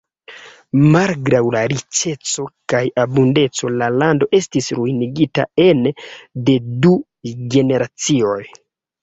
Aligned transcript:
Malgraŭ 0.93 1.41
la 1.55 1.59
riĉeco 1.73 2.45
kaj 2.73 2.81
abundeco 3.03 3.69
la 3.83 3.91
lando 3.99 4.29
estis 4.39 4.71
ruinigita 4.79 5.47
ene 5.67 5.93
de 6.49 6.59
du 6.89 6.97
generacioj. 7.55 8.43